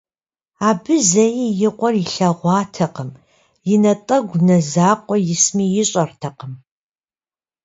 [0.69, 3.09] Абы зэи и къуэр илъэгъуатэкъым,
[3.73, 6.53] и натӏэгу нэ закъуэ исми ищӏэртэкъым.